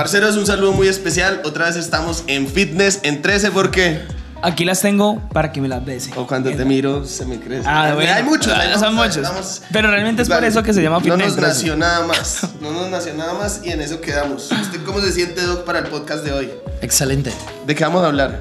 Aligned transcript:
Parceros, 0.00 0.38
un 0.38 0.46
saludo 0.46 0.72
muy 0.72 0.88
especial. 0.88 1.42
Otra 1.44 1.66
vez 1.66 1.76
estamos 1.76 2.24
en 2.26 2.48
Fitness 2.48 3.00
en 3.02 3.20
13 3.20 3.50
porque... 3.50 4.00
Aquí 4.40 4.64
las 4.64 4.80
tengo 4.80 5.20
para 5.34 5.52
que 5.52 5.60
me 5.60 5.68
las 5.68 5.84
besen. 5.84 6.14
O 6.16 6.26
cuando 6.26 6.50
te 6.50 6.64
miro 6.64 7.04
se 7.04 7.26
me 7.26 7.38
crece. 7.38 7.68
Ah, 7.68 7.92
bueno. 7.94 8.10
Hay 8.14 8.22
muchos. 8.22 8.50
Ah, 8.50 8.60
hay 8.62 8.78
son 8.78 8.94
muchos, 8.94 9.18
estamos- 9.18 9.60
Pero 9.70 9.90
realmente 9.90 10.22
es 10.22 10.30
por 10.30 10.42
eso 10.42 10.62
que 10.62 10.72
se 10.72 10.82
llama 10.82 10.96
No 11.00 11.02
Fitness 11.04 11.26
nos 11.26 11.36
13. 11.36 11.48
nació 11.52 11.76
nada 11.76 12.06
más. 12.06 12.48
No 12.62 12.72
nos 12.72 12.88
nació 12.90 13.12
nada 13.12 13.34
más 13.34 13.60
y 13.62 13.72
en 13.72 13.82
eso 13.82 14.00
quedamos. 14.00 14.50
¿Usted 14.50 14.82
cómo 14.86 15.02
se 15.02 15.12
siente, 15.12 15.42
Doc, 15.42 15.64
para 15.66 15.80
el 15.80 15.84
podcast 15.88 16.24
de 16.24 16.32
hoy? 16.32 16.50
Excelente. 16.80 17.30
¿De 17.66 17.74
qué 17.74 17.84
vamos 17.84 18.02
a 18.02 18.06
hablar? 18.06 18.40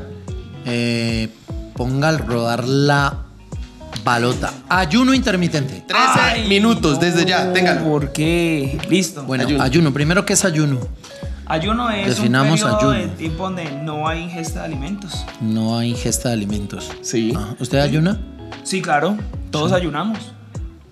Eh, 0.66 1.28
ponga 1.76 2.08
al 2.08 2.20
rodar 2.20 2.64
la 2.66 3.26
balota. 4.06 4.54
Ayuno 4.70 5.14
intermitente. 5.14 5.84
13 5.86 6.04
Ay, 6.22 6.48
minutos 6.48 7.02
desde 7.02 7.26
ya. 7.26 7.44
no, 7.44 7.52
Téngalo. 7.52 7.84
¿Por 7.84 8.14
qué? 8.14 8.80
Listo. 8.88 9.24
Bueno, 9.24 9.46
Ayuno. 9.46 9.62
ayuno. 9.62 9.94
Primero, 9.94 10.26
¿qué 10.26 10.32
es 10.32 10.46
ayuno? 10.46 10.80
Ayuno 11.50 11.90
es 11.92 12.08
definamos 12.18 12.62
un 12.62 12.70
periodo 12.72 12.92
ayuno. 12.92 13.08
de 13.12 13.18
tiempo 13.18 13.44
donde 13.44 13.72
no 13.84 14.08
hay 14.08 14.22
ingesta 14.24 14.60
de 14.60 14.66
alimentos. 14.66 15.26
No 15.42 15.78
hay 15.78 15.90
ingesta 15.90 16.30
de 16.30 16.36
alimentos. 16.36 16.90
Sí. 17.02 17.34
Ah, 17.36 17.56
¿Usted 17.60 17.80
ayuna? 17.80 18.18
Sí, 18.64 18.82
claro. 18.82 19.18
Todos 19.52 19.72
ayunamos. 19.74 20.20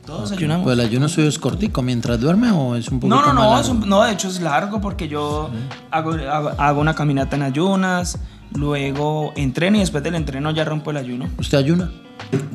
Todos 0.06 0.32
ayunamos. 0.32 0.64
Pues 0.64 0.80
el 0.80 0.86
ayuno 0.86 1.10
suyo 1.10 1.28
es 1.28 1.38
cortico 1.38 1.82
mientras 1.82 2.20
duerme 2.20 2.50
o 2.52 2.76
es 2.76 2.88
un 2.90 3.00
poquito 3.00 3.16
No, 3.16 3.22
no, 3.22 3.28
más 3.28 3.36
no, 3.36 3.42
largo? 3.42 3.60
es 3.62 3.70
un- 3.70 3.90
no, 3.90 4.04
de 4.04 4.14
hecho 4.14 4.28
es 4.30 4.40
largo 4.42 4.80
porque 4.82 5.08
yo 5.10 5.50
hago, 5.92 6.14
hago, 6.14 6.52
hago 6.58 6.82
una 6.82 6.94
caminata 6.96 7.36
en 7.36 7.44
ayunas, 7.44 8.18
luego 8.54 9.34
entreno 9.36 9.78
y 9.78 9.80
después 9.82 10.02
del 10.04 10.16
entreno 10.16 10.52
ya 10.52 10.64
rompo 10.64 10.92
el 10.92 10.98
ayuno. 10.98 11.28
¿Usted 11.38 11.58
ayuna? 11.58 11.92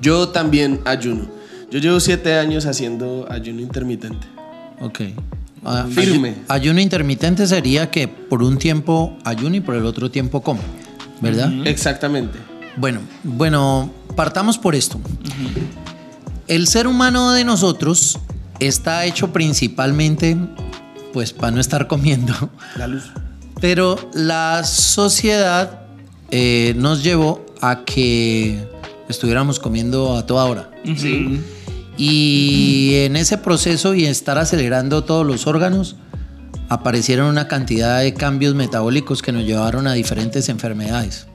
Yo 0.00 0.30
también 0.30 0.80
ayuno. 0.86 1.26
Yo 1.70 1.78
llevo 1.78 2.00
7 2.00 2.38
años 2.38 2.64
haciendo 2.66 3.26
ayuno 3.30 3.60
intermitente. 3.60 4.26
Ok. 4.80 5.00
Ah, 5.64 5.86
Firme. 5.88 6.30
ayu- 6.30 6.44
ayuno 6.48 6.80
intermitente 6.80 7.46
sería 7.46 7.90
que 7.90 8.08
por 8.08 8.42
un 8.42 8.58
tiempo 8.58 9.16
ayuna 9.24 9.56
y 9.56 9.60
por 9.60 9.74
el 9.76 9.86
otro 9.86 10.10
tiempo 10.10 10.42
come, 10.42 10.60
¿verdad? 11.20 11.52
Exactamente. 11.66 12.38
Bueno, 12.76 13.00
bueno, 13.22 13.90
partamos 14.16 14.58
por 14.58 14.74
esto. 14.74 15.00
El 16.48 16.66
ser 16.66 16.86
humano 16.86 17.32
de 17.32 17.44
nosotros 17.44 18.18
está 18.58 19.04
hecho 19.04 19.32
principalmente, 19.32 20.36
pues, 21.12 21.32
para 21.32 21.52
no 21.52 21.60
estar 21.60 21.86
comiendo. 21.86 22.34
La 22.76 22.86
luz. 22.86 23.04
Pero 23.60 24.10
la 24.14 24.64
sociedad 24.64 25.82
eh, 26.30 26.74
nos 26.76 27.04
llevó 27.04 27.44
a 27.60 27.84
que 27.84 28.66
estuviéramos 29.08 29.60
comiendo 29.60 30.16
a 30.16 30.26
toda 30.26 30.44
hora. 30.46 30.70
Sí. 30.96 31.40
Y 31.96 32.94
en 33.04 33.16
ese 33.16 33.38
proceso 33.38 33.94
y 33.94 34.06
estar 34.06 34.38
acelerando 34.38 35.04
todos 35.04 35.26
los 35.26 35.46
órganos, 35.46 35.96
aparecieron 36.68 37.26
una 37.26 37.48
cantidad 37.48 38.00
de 38.00 38.14
cambios 38.14 38.54
metabólicos 38.54 39.22
que 39.22 39.32
nos 39.32 39.44
llevaron 39.44 39.86
a 39.86 39.92
diferentes 39.92 40.48
enfermedades. 40.48 41.26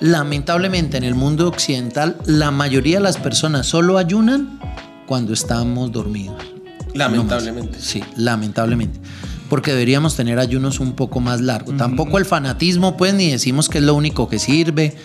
Lamentablemente 0.00 0.96
en 0.96 1.04
el 1.04 1.14
mundo 1.14 1.46
occidental 1.46 2.16
la 2.26 2.50
mayoría 2.50 2.96
de 2.96 3.04
las 3.04 3.18
personas 3.18 3.66
solo 3.66 3.98
ayunan 3.98 4.58
cuando 5.06 5.32
estamos 5.32 5.92
dormidos. 5.92 6.42
Lamentablemente. 6.94 7.78
Sí, 7.80 8.02
lamentablemente. 8.16 8.98
Porque 9.48 9.70
deberíamos 9.70 10.16
tener 10.16 10.38
ayunos 10.38 10.80
un 10.80 10.94
poco 10.94 11.20
más 11.20 11.40
largos. 11.40 11.76
Tampoco 11.76 12.18
el 12.18 12.24
fanatismo, 12.24 12.96
pues, 12.96 13.14
ni 13.14 13.30
decimos 13.30 13.68
que 13.68 13.78
es 13.78 13.84
lo 13.84 13.94
único 13.94 14.28
que 14.28 14.38
sirve. 14.38 14.96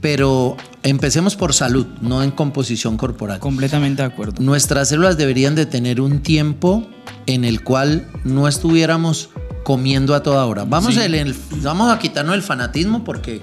Pero 0.00 0.56
empecemos 0.84 1.34
por 1.34 1.52
salud, 1.54 1.86
no 2.00 2.22
en 2.22 2.30
composición 2.30 2.96
corporal. 2.96 3.40
Completamente 3.40 4.02
de 4.02 4.08
acuerdo. 4.08 4.40
Nuestras 4.40 4.88
células 4.90 5.16
deberían 5.16 5.54
de 5.54 5.66
tener 5.66 6.00
un 6.00 6.20
tiempo 6.20 6.86
en 7.26 7.44
el 7.44 7.62
cual 7.64 8.06
no 8.24 8.46
estuviéramos 8.46 9.30
comiendo 9.64 10.14
a 10.14 10.22
toda 10.22 10.44
hora. 10.46 10.64
Vamos, 10.64 10.96
el- 10.96 11.14
el- 11.14 11.34
vamos 11.62 11.90
a 11.92 11.98
quitarnos 11.98 12.34
el 12.36 12.42
fanatismo 12.42 13.02
porque 13.04 13.40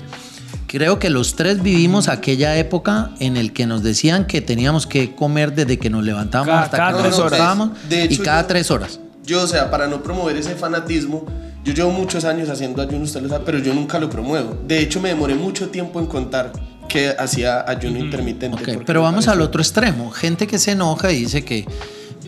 creo 0.67 0.97
que 0.97 1.09
los 1.09 1.35
tres 1.35 1.61
vivimos 1.61 2.07
aquella 2.07 2.57
época 2.57 3.11
en 3.19 3.37
el 3.37 3.51
que 3.53 3.67
nos 3.67 3.83
decían 3.83 4.25
que 4.25 4.41
teníamos 4.41 4.87
que 4.87 5.13
comer 5.13 5.53
desde 5.53 5.77
que 5.77 5.89
nos 5.89 6.03
levantábamos 6.03 6.51
Cada- 6.53 6.63
hasta 6.63 6.77
cada 6.77 7.03
que 7.03 7.09
nos 7.09 7.19
acostábamos 7.19 7.69
y 8.09 8.17
cada 8.19 8.41
yo- 8.41 8.47
tres 8.47 8.71
horas. 8.71 8.99
Yo, 9.25 9.43
o 9.43 9.47
sea, 9.47 9.71
para 9.71 9.87
no 9.87 10.03
promover 10.03 10.37
ese 10.37 10.55
fanatismo, 10.55 11.25
yo 11.63 11.73
llevo 11.73 11.91
muchos 11.91 12.25
años 12.25 12.49
haciendo 12.49 12.81
ayuno, 12.81 13.05
usted 13.05 13.21
lo 13.21 13.29
sabe, 13.29 13.43
pero 13.45 13.59
yo 13.59 13.73
nunca 13.73 13.99
lo 13.99 14.09
promuevo. 14.09 14.57
De 14.67 14.79
hecho, 14.79 15.01
me 15.01 15.09
demoré 15.09 15.33
mucho 15.35 15.69
tiempo 15.69 15.99
en 15.99 16.05
contar 16.05 16.51
que 16.87 17.09
hacía 17.17 17.67
ayuno 17.67 17.97
intermitente. 17.97 18.55
Ok, 18.55 18.63
porque 18.63 18.85
pero 18.85 19.01
vamos 19.01 19.27
al 19.27 19.41
otro 19.41 19.61
extremo. 19.61 20.11
Gente 20.11 20.45
que 20.45 20.59
se 20.59 20.71
enoja 20.71 21.11
y 21.11 21.21
dice 21.21 21.43
que 21.43 21.65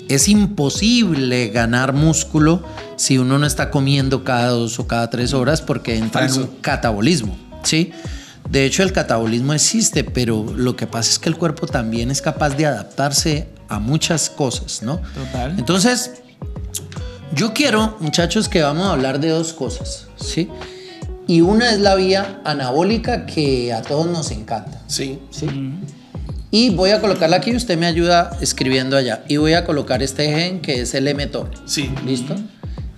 es 0.10 0.28
imposible 0.28 1.50
ganar 1.50 1.94
músculo 1.94 2.64
si 2.96 3.18
uno 3.18 3.38
no 3.38 3.46
está 3.46 3.70
comiendo 3.70 4.24
cada 4.24 4.50
dos 4.50 4.80
o 4.80 4.88
cada 4.88 5.10
tres 5.10 5.34
horas 5.34 5.62
porque 5.62 5.98
entra 5.98 6.24
en 6.24 6.30
Falso. 6.30 6.50
un 6.50 6.62
catabolismo, 6.62 7.38
¿sí? 7.64 7.92
De 8.50 8.66
hecho, 8.66 8.82
el 8.82 8.94
catabolismo 8.94 9.54
existe, 9.54 10.04
pero 10.04 10.46
lo 10.56 10.76
que 10.76 10.88
pasa 10.88 11.12
es 11.12 11.20
que 11.20 11.30
el 11.30 11.38
cuerpo 11.38 11.68
también 11.68 12.10
es 12.10 12.22
capaz 12.22 12.52
de 12.52 12.66
adaptarse 12.66 13.50
a 13.68 13.80
muchas 13.80 14.30
cosas, 14.30 14.82
¿no? 14.82 15.02
Total. 15.14 15.54
Entonces, 15.60 16.12
yo 17.34 17.54
quiero, 17.54 17.98
muchachos, 18.00 18.50
que 18.50 18.62
vamos 18.62 18.86
a 18.88 18.94
hablar 18.94 19.20
de 19.20 19.30
dos 19.30 19.54
cosas, 19.54 20.08
¿sí? 20.16 20.50
Y 21.28 21.42
una 21.42 21.72
es 21.72 21.80
la 21.80 21.96
vía 21.96 22.42
anabólica 22.46 23.26
que 23.26 23.74
a 23.74 23.82
todos 23.82 24.08
nos 24.08 24.32
encanta. 24.32 24.82
Sí. 24.88 25.20
¿sí? 25.30 25.48
Y 26.52 26.70
voy 26.70 26.92
a 26.92 27.02
colocarla 27.02 27.38
aquí, 27.38 27.54
usted 27.54 27.78
me 27.78 27.86
ayuda 27.86 28.32
escribiendo 28.40 28.96
allá. 28.96 29.24
Y 29.28 29.36
voy 29.36 29.54
a 29.54 29.66
colocar 29.66 30.02
este 30.02 30.32
gen 30.32 30.62
que 30.62 30.82
es 30.82 30.94
el 30.94 31.14
mTOR. 31.14 31.52
Sí. 31.66 31.92
¿Listo? 32.06 32.36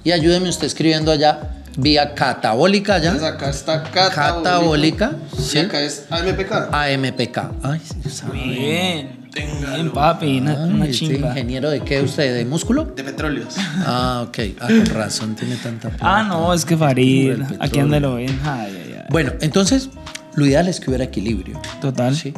Y 0.04 0.12
ayúdeme 0.12 0.48
usted 0.48 0.68
escribiendo 0.68 1.12
allá 1.12 1.59
vía 1.82 2.14
catabólica 2.14 2.98
Entonces 2.98 3.24
allá. 3.24 3.34
acá 3.36 3.50
está 3.50 3.84
catabólica. 3.84 4.16
Catabólica, 4.16 5.12
Y 5.38 5.42
sí. 5.42 5.58
acá 5.60 5.82
es 5.82 6.06
AMPK. 6.10 6.74
AMPK. 6.74 7.38
Ay, 7.64 7.82
sí, 8.04 8.10
sabe. 8.10 8.34
Bien. 8.40 9.20
Bien, 9.34 9.92
papi. 9.92 10.40
Una, 10.40 10.64
Ay, 10.64 10.70
una 10.74 10.86
este 10.86 10.98
chimba. 11.08 11.30
ingeniero 11.30 11.70
de 11.70 11.82
qué 11.82 12.02
usted, 12.02 12.34
de 12.36 12.46
músculo. 12.46 12.86
De 12.86 13.04
petróleos. 13.04 13.56
Ah, 13.86 14.26
ok. 14.28 14.40
Ah, 14.60 14.68
con 14.68 14.86
razón, 14.88 15.36
tiene 15.36 15.56
tanta 15.56 15.90
plata. 15.90 16.04
Ah, 16.18 16.24
no, 16.24 16.54
es 16.54 16.66
que 16.66 16.76
Farid. 16.76 17.42
Aquí 17.60 17.80
donde 17.80 18.00
lo 18.00 18.16
ven. 18.16 18.40
Ay, 18.44 18.74
ay, 18.86 18.94
ay. 18.98 19.04
Bueno, 19.10 19.34
entonces, 19.42 19.90
lo 20.36 20.46
ideal 20.46 20.68
es 20.68 20.80
que 20.80 20.90
hubiera 20.90 21.04
equilibrio. 21.06 21.62
Total. 21.80 22.16
¿sí? 22.16 22.34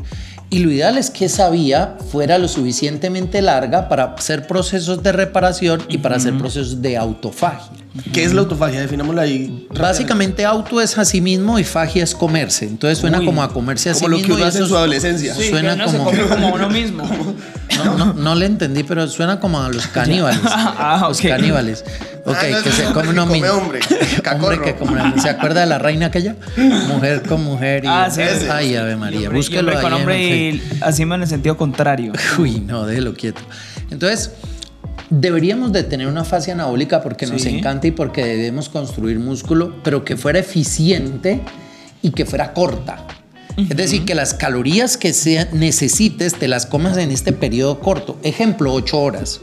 Y 0.54 0.60
lo 0.60 0.70
ideal 0.72 0.98
es 0.98 1.10
que 1.10 1.26
esa 1.26 1.50
vía 1.50 1.96
fuera 2.12 2.38
lo 2.38 2.48
suficientemente 2.50 3.42
larga 3.42 3.88
para 3.88 4.04
hacer 4.16 4.48
procesos 4.48 5.02
de 5.02 5.14
reparación 5.14 5.82
y 5.88 5.98
para 6.00 6.18
hacer 6.18 6.38
procesos 6.38 6.82
de 6.82 6.98
autofagia. 6.98 7.72
¿Qué 8.14 8.26
es 8.26 8.34
la 8.34 8.42
autofagia? 8.42 8.82
Definámosla 8.82 9.22
ahí. 9.22 9.68
Básicamente 9.74 10.44
auto 10.46 10.82
es 10.82 10.98
a 10.98 11.06
sí 11.06 11.22
mismo 11.22 11.58
y 11.58 11.64
fagia 11.64 12.04
es 12.04 12.14
comerse. 12.14 12.66
Entonces 12.66 12.98
suena 13.00 13.20
Uy, 13.20 13.26
como 13.26 13.42
a 13.44 13.54
comerse 13.54 13.90
a 13.92 13.94
sí 13.94 14.02
como 14.02 14.10
lo 14.10 14.18
que 14.18 14.24
mismo. 14.24 14.36
uno 14.36 14.46
hace 14.46 14.58
en 14.60 14.66
su 14.66 14.74
es- 14.74 14.78
adolescencia. 14.78 15.36
Sí, 15.36 15.50
Suena 15.50 15.70
que 15.76 15.82
uno 15.84 15.90
se 15.92 15.98
como- 15.98 16.10
come 16.12 16.22
como 16.30 16.54
uno 16.54 16.70
mismo. 16.70 17.04
No, 17.86 17.98
no, 17.98 18.14
no 18.14 18.36
le 18.36 18.46
entendí, 18.46 18.84
pero 18.84 19.08
suena 19.08 19.40
como 19.40 19.62
a 19.62 19.70
los 19.70 19.88
caníbales. 19.94 20.42
Ah, 20.46 21.06
Los 21.10 21.20
ok. 21.20 21.28
caníbales. 21.28 21.84
Ok, 22.26 22.36
Ah, 22.40 22.46
no, 22.52 22.64
que 22.64 22.72
se 22.72 22.86
hombre 22.88 23.04
come 23.08 23.26
mismo. 23.40 23.58
hombre, 23.58 23.80
que 24.64 24.76
come- 24.76 25.20
¿Se 25.22 25.30
acuerda 25.30 25.62
de 25.62 25.66
la 25.68 25.80
reina 25.80 26.08
aquella? 26.08 26.36
Mujer 26.88 27.24
con 27.24 27.44
mujer 27.44 27.84
y... 27.86 27.88
Ah, 27.88 28.10
sí. 28.12 28.22
Ese. 28.22 28.50
Ay, 28.52 28.76
Ave 28.76 28.96
María, 28.96 29.28
hombre- 29.28 29.38
búsquelo 29.38 29.72
ahí 29.72 29.78
con 29.82 29.94
en 29.94 30.00
hombre 30.00 30.50
el 30.50 30.56
y 30.56 30.64
así 30.82 31.02
en 31.04 31.12
el 31.14 31.28
sentido 31.28 31.58
contrario. 31.58 32.14
Uy, 32.38 32.60
no, 32.60 32.86
déjelo 32.86 33.14
quieto. 33.14 33.42
Entonces, 33.90 34.32
deberíamos 35.10 35.72
de 35.74 35.84
tener 35.84 36.08
una 36.08 36.24
fase 36.24 36.52
anabólica 36.52 37.02
porque 37.02 37.26
nos 37.28 37.42
Sí. 37.42 37.58
encanta 37.58 37.88
y 37.88 37.92
porque 37.92 38.24
debemos 38.26 38.70
construir 38.70 39.20
músculo, 39.20 39.76
pero 39.84 40.06
que 40.06 40.16
fuera 40.18 40.40
eficiente 40.40 41.42
y 42.02 42.12
que 42.12 42.26
fuera 42.26 42.54
corta. 42.54 43.06
Es 43.58 43.76
decir, 43.78 44.06
que 44.06 44.16
las 44.16 44.34
calorías 44.34 44.98
que 44.98 45.14
sea- 45.14 45.48
necesites 45.52 46.36
te 46.36 46.48
las 46.48 46.66
comas 46.66 46.98
en 46.98 47.12
este 47.12 47.34
periodo 47.34 47.80
corto. 47.80 48.18
Ejemplo, 48.24 48.74
8 48.74 49.00
horas. 49.00 49.42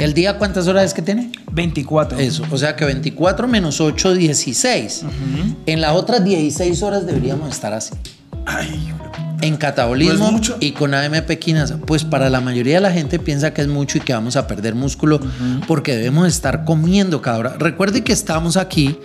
¿El 0.00 0.12
día 0.12 0.38
cuántas 0.38 0.66
horas 0.66 0.86
es 0.86 0.94
que 0.94 1.02
tiene? 1.02 1.30
24. 1.52 2.18
Eso, 2.18 2.42
o 2.50 2.58
sea 2.58 2.74
que 2.74 2.84
24 2.84 3.46
menos 3.46 3.80
8, 3.80 4.14
16. 4.14 5.02
En 5.66 5.80
las 5.80 5.94
otras 5.94 6.24
16 6.24 6.82
horas 6.82 7.06
deberíamos 7.06 7.50
estar 7.52 7.72
así. 7.72 7.92
Ay, 8.44 8.92
En 9.40 9.56
catabolismo 9.56 10.18
¿No 10.18 10.26
es 10.26 10.32
mucho? 10.32 10.56
y 10.58 10.72
con 10.72 10.94
AMP 10.94 11.30
quinasa. 11.38 11.76
Pues 11.78 12.02
para 12.04 12.28
la 12.30 12.40
mayoría 12.40 12.76
de 12.76 12.80
la 12.80 12.90
gente 12.92 13.18
piensa 13.20 13.52
que 13.54 13.62
es 13.62 13.68
mucho 13.68 13.98
y 13.98 14.00
que 14.00 14.12
vamos 14.12 14.34
a 14.36 14.46
perder 14.48 14.74
músculo 14.74 15.20
porque 15.68 15.94
debemos 15.96 16.26
estar 16.28 16.64
comiendo 16.64 17.22
cada 17.22 17.38
hora. 17.38 17.56
Recuerde 17.58 18.02
que 18.02 18.12
estamos 18.12 18.56
aquí 18.56 18.98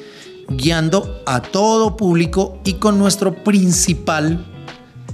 guiando 0.50 1.22
a 1.26 1.42
todo 1.42 1.98
público 1.98 2.60
y 2.64 2.74
con 2.74 2.98
nuestro 2.98 3.44
principal 3.44 4.46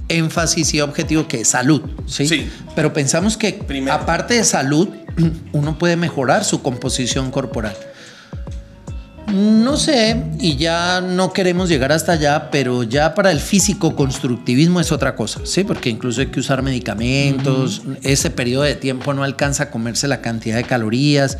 énfasis 0.08 0.74
y 0.74 0.80
objetivo 0.80 1.26
que 1.26 1.40
es 1.40 1.48
salud. 1.48 1.82
¿sí? 2.06 2.26
Sí. 2.26 2.50
Pero 2.74 2.92
pensamos 2.92 3.36
que 3.36 3.52
Primero. 3.52 3.94
aparte 3.94 4.34
de 4.34 4.44
salud, 4.44 4.88
uno 5.52 5.78
puede 5.78 5.96
mejorar 5.96 6.44
su 6.44 6.62
composición 6.62 7.30
corporal. 7.30 7.76
No 9.34 9.76
sé, 9.76 10.22
y 10.38 10.56
ya 10.56 11.00
no 11.00 11.32
queremos 11.32 11.68
llegar 11.68 11.90
hasta 11.90 12.12
allá, 12.12 12.50
pero 12.50 12.84
ya 12.84 13.14
para 13.14 13.32
el 13.32 13.40
físico 13.40 13.96
constructivismo 13.96 14.80
es 14.80 14.92
otra 14.92 15.16
cosa, 15.16 15.40
¿sí? 15.44 15.64
Porque 15.64 15.90
incluso 15.90 16.20
hay 16.20 16.28
que 16.28 16.38
usar 16.40 16.62
medicamentos, 16.62 17.82
ese 18.02 18.30
periodo 18.30 18.62
de 18.62 18.74
tiempo 18.76 19.12
no 19.12 19.24
alcanza 19.24 19.64
a 19.64 19.70
comerse 19.70 20.06
la 20.08 20.20
cantidad 20.20 20.56
de 20.56 20.64
calorías, 20.64 21.38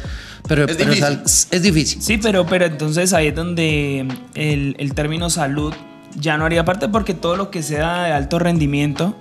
pero 0.49 0.65
Es 0.65 0.77
pero 0.77 0.91
difícil. 0.93 1.21
es 1.51 1.63
difícil. 1.63 2.03
Sí, 2.03 2.19
pero, 2.19 2.47
pero 2.47 2.67
entonces 2.67 3.13
ahí 3.13 3.29
es 3.29 3.35
donde 3.35 4.07
el, 4.35 4.75
el 4.79 4.95
término 4.95 5.31
salud 5.31 5.73
ya 6.19 6.37
no 6.37 6.45
haría 6.45 6.65
parte 6.65 6.89
porque 6.89 7.15
todo 7.15 7.37
lo 7.37 7.51
que 7.51 7.63
sea 7.63 8.05
de 8.05 8.13
alto 8.13 8.39
rendimiento, 8.39 9.17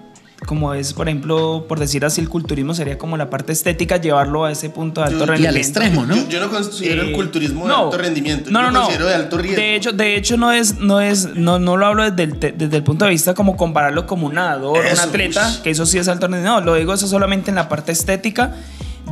como 0.46 0.74
es, 0.74 0.92
por 0.94 1.08
ejemplo, 1.08 1.66
por 1.70 1.80
decir 1.80 2.04
así, 2.04 2.20
el 2.20 2.28
culturismo 2.28 2.74
sería 2.74 2.98
como 2.98 3.16
la 3.16 3.30
parte 3.30 3.54
estética, 3.54 3.96
llevarlo 3.98 4.44
a 4.44 4.52
ese 4.52 4.70
punto 4.70 5.00
de 5.00 5.08
alto 5.08 5.20
Yo- 5.20 5.20
y 5.20 5.24
al 5.24 5.30
rendimiento. 5.30 5.58
extremo, 5.60 6.06
¿no? 6.06 6.16
Yo, 6.18 6.28
yo 6.28 6.40
no 6.42 6.50
considero 6.50 7.02
el 7.04 7.10
Eh, 7.10 7.14
culturismo 7.14 7.66
de 7.68 7.74
alto 7.74 7.98
rendimiento, 7.98 8.52
No, 8.52 8.60
yo 8.60 8.66
no, 8.66 8.72
lo 8.72 8.74
no. 8.74 8.80
considero 8.82 9.06
de 9.08 9.16
alto 9.16 9.38
riesgo. 9.38 9.62
De 9.62 9.76
hecho, 9.76 9.92
de 9.94 10.16
hecho 10.18 10.36
no 10.36 10.52
es, 10.52 10.80
no 10.80 11.00
es, 11.00 11.34
no, 11.36 11.60
no 11.60 11.78
lo 11.78 11.86
hablo 11.86 12.04
desde 12.12 12.24
el, 12.24 12.40
te- 12.40 12.52
desde 12.52 12.76
el 12.78 12.84
punto 12.84 13.06
de 13.06 13.12
vista 13.12 13.34
como 13.34 13.56
compararlo 13.56 14.06
como 14.06 14.28
un 14.28 14.34
nadador, 14.34 14.80
un 14.80 14.86
Eso, 14.86 15.04
atleta, 15.04 15.48
ush. 15.48 15.62
que 15.62 15.70
eso 15.70 15.86
sí 15.86 15.98
es 15.98 16.10
alto 16.10 16.28
rendimiento. 16.28 16.60
No, 16.60 16.66
lo 16.66 16.76
digo 16.76 16.94
eso 16.94 17.08
solamente 17.08 17.50
en 17.50 17.56
la 17.56 17.70
parte 17.70 17.94
estética, 17.94 18.54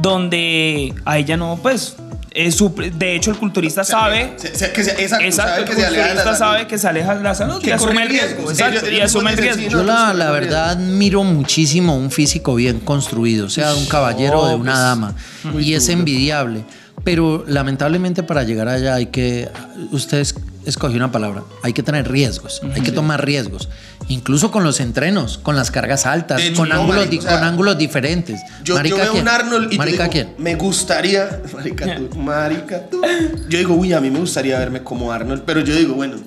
donde 0.02 0.94
ahí 1.06 1.24
ya 1.24 1.38
no, 1.38 1.60
pues, 1.62 1.96
es 2.33 2.56
su- 2.56 2.74
de 2.94 3.16
hecho 3.16 3.31
el 3.31 3.38
culturista 3.38 3.83
sabe. 3.83 4.33
Se- 4.38 4.56
se- 4.56 4.72
que 4.72 4.83
se- 4.83 4.92
exacto, 5.01 5.25
Exacto, 5.25 5.51
sabe 5.51 5.62
el 5.62 5.66
que 5.68 5.75
se 5.75 5.86
aleja 5.86 6.01
de 6.07 6.16
la 6.16 6.24
culturista 6.24 6.24
salud. 6.38 6.54
sabe 6.56 6.68
que 6.68 6.78
se 6.78 6.88
aleja 6.88 7.16
de 7.16 7.24
la 7.24 7.36
salud 7.36 7.62
Que 7.62 7.69
y 7.69 7.72
asume 7.74 8.04
el 8.04 8.10
riesgo. 8.10 8.28
riesgos. 8.36 8.51
Exacto, 8.54 8.78
Ellos- 8.80 8.89
y 8.92 8.95
ellos 8.95 9.06
asume 9.06 9.30
el 9.31 9.36
mismos 9.38 9.56
dicen, 9.57 9.60
riesgo. 9.72 9.80
Yo 9.81 10.13
la, 10.13 10.31
verdad 10.31 10.69
admiro 10.72 11.24
muchísimo 11.24 11.95
un 11.98 12.10
físico 12.12 12.56
bien 12.56 12.80
construido, 12.80 13.50
sea 13.50 13.72
de 13.74 13.78
un 13.80 13.86
caballero 13.88 14.39
o 14.42 14.48
de 14.48 14.56
una 14.56 14.72
pues, 14.72 14.81
dama, 14.81 15.16
y 15.62 15.74
es 15.74 15.88
duro. 15.88 16.00
envidiable. 16.00 16.63
Pero 17.04 17.44
lamentablemente 17.48 18.22
para 18.24 18.44
llegar 18.44 18.68
allá 18.68 18.94
hay 18.95 19.07
que, 19.07 19.50
ustedes 19.92 20.36
escogió 20.66 20.98
una 20.98 21.12
palabra, 21.12 21.42
hay 21.63 21.74
que 21.74 21.81
tener 21.81 22.10
riesgos, 22.10 22.62
hay 22.75 22.81
que 22.81 22.92
tomar 22.92 23.25
riesgos, 23.25 23.69
incluso 24.12 24.52
con 24.52 24.63
los 24.63 24.80
entrenos, 24.80 25.38
con 25.38 25.56
las 25.56 25.72
cargas 25.72 26.06
altas, 26.06 26.42
con, 26.56 26.69
no, 26.69 26.75
ángulos, 26.75 26.96
marica, 26.98 27.10
di- 27.12 27.18
o 27.19 27.22
sea, 27.22 27.34
con 27.34 27.44
ángulos 27.44 27.78
diferentes. 27.78 28.42
Yo, 28.63 28.81
veo 28.81 28.96
¿quién? 29.12 29.22
un 29.24 29.28
Arnold 29.28 29.74
y 29.74 29.78
Marica, 29.78 30.06
yo 30.08 30.12
digo, 30.12 30.12
¿quién? 30.12 30.44
me 30.44 30.56
gustaría, 30.56 31.42
marica 31.54 31.96
tú, 31.96 32.16
marica 32.18 32.90
tú. 32.90 33.02
Yo 33.50 33.58
digo, 33.58 33.75
uy, 33.75 33.94
a 33.94 34.02
mí 34.02 34.10
me 34.10 34.19
gustaría 34.19 34.58
verme 34.60 34.84
como 34.84 35.12
Arnold, 35.12 35.44
pero 35.46 35.62
yo 35.62 35.75
digo, 35.75 35.94
bueno, 35.96 36.18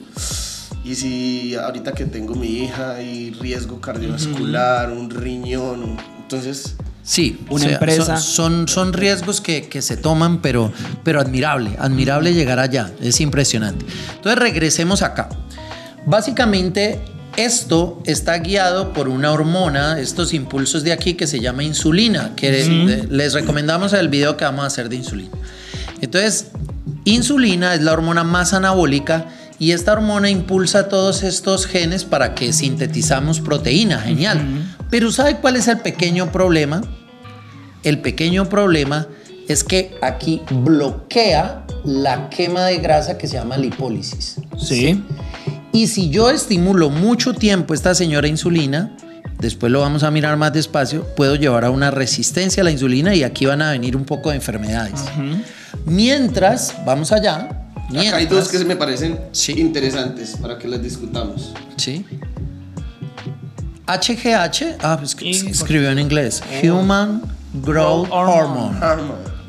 y 0.84 0.94
si 0.94 1.54
ahorita 1.54 1.92
que 1.92 2.04
tengo 2.04 2.34
mi 2.34 2.64
hija 2.64 3.00
y 3.02 3.30
riesgo 3.32 3.80
cardiovascular, 3.80 4.90
un 4.90 5.10
riñón, 5.10 5.96
entonces, 6.20 6.76
Sí, 7.06 7.38
Una 7.50 7.66
empresa. 7.66 8.16
Son, 8.16 8.66
son, 8.66 8.68
son 8.68 8.92
riesgos 8.94 9.42
que, 9.42 9.68
que 9.68 9.82
se 9.82 9.98
toman, 9.98 10.40
pero, 10.40 10.72
pero 11.02 11.20
admirable, 11.20 11.76
admirable 11.78 12.32
llegar 12.32 12.58
allá, 12.58 12.92
es 13.02 13.20
impresionante. 13.20 13.84
Entonces 14.16 14.38
regresemos 14.38 15.02
acá. 15.02 15.28
Básicamente 16.06 17.00
esto 17.36 18.02
está 18.06 18.38
guiado 18.38 18.92
por 18.92 19.08
una 19.08 19.32
hormona, 19.32 20.00
estos 20.00 20.32
impulsos 20.34 20.84
de 20.84 20.92
aquí 20.92 21.14
que 21.14 21.26
se 21.26 21.40
llama 21.40 21.64
insulina, 21.64 22.32
que 22.36 23.06
les 23.08 23.32
recomendamos 23.32 23.92
el 23.92 24.08
video 24.08 24.36
que 24.36 24.44
vamos 24.44 24.64
a 24.64 24.66
hacer 24.66 24.88
de 24.88 24.96
insulina. 24.96 25.30
Entonces, 26.00 26.48
insulina 27.04 27.74
es 27.74 27.82
la 27.82 27.92
hormona 27.92 28.24
más 28.24 28.52
anabólica 28.52 29.26
y 29.58 29.72
esta 29.72 29.92
hormona 29.92 30.30
impulsa 30.30 30.88
todos 30.88 31.22
estos 31.22 31.66
genes 31.66 32.04
para 32.04 32.34
que 32.34 32.52
sintetizamos 32.52 33.40
proteína, 33.40 34.00
genial. 34.00 34.40
Pero 34.90 35.10
¿sabe 35.12 35.36
cuál 35.36 35.56
es 35.56 35.68
el 35.68 35.78
pequeño 35.78 36.32
problema? 36.32 36.82
El 37.82 38.00
pequeño 38.00 38.48
problema 38.48 39.06
es 39.48 39.62
que 39.62 39.94
aquí 40.00 40.42
bloquea 40.50 41.66
la 41.84 42.30
quema 42.30 42.64
de 42.64 42.78
grasa 42.78 43.18
que 43.18 43.26
se 43.26 43.34
llama 43.34 43.58
lipólisis. 43.58 44.36
Sí. 44.58 45.02
Y 45.74 45.88
si 45.88 46.08
yo 46.08 46.30
estimulo 46.30 46.88
mucho 46.88 47.34
tiempo 47.34 47.74
esta 47.74 47.96
señora 47.96 48.28
insulina, 48.28 48.96
después 49.40 49.72
lo 49.72 49.80
vamos 49.80 50.04
a 50.04 50.10
mirar 50.12 50.36
más 50.36 50.52
despacio, 50.52 51.04
puedo 51.16 51.34
llevar 51.34 51.64
a 51.64 51.70
una 51.70 51.90
resistencia 51.90 52.60
a 52.60 52.64
la 52.64 52.70
insulina 52.70 53.12
y 53.12 53.24
aquí 53.24 53.44
van 53.44 53.60
a 53.60 53.72
venir 53.72 53.96
un 53.96 54.04
poco 54.04 54.30
de 54.30 54.36
enfermedades. 54.36 55.00
Mientras, 55.84 56.72
vamos 56.86 57.10
allá. 57.10 57.66
Mientras, 57.90 58.06
acá 58.06 58.16
hay 58.18 58.26
dos 58.26 58.48
que 58.48 58.58
se 58.58 58.64
me 58.64 58.76
parecen 58.76 59.18
Sí. 59.32 59.52
interesantes 59.60 60.36
para 60.40 60.58
que 60.58 60.68
las 60.68 60.80
discutamos. 60.80 61.52
Sí. 61.76 62.06
HGH, 63.88 64.76
ah, 64.80 64.96
pues 64.98 65.16
escribió 65.20 65.90
en 65.90 65.98
inglés. 65.98 66.40
Human 66.62 67.20
Growth 67.52 68.08
Growth 68.08 68.12
Hormone. 68.12 68.78